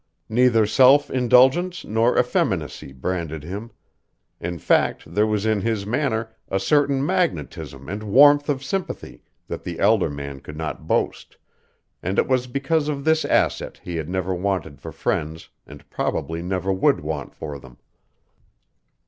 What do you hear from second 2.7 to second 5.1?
branded him. In fact,